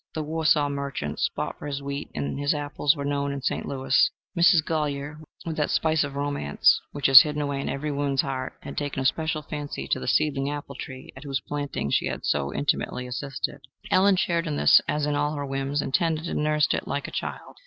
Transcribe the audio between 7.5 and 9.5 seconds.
in every woman's heart, had taken a special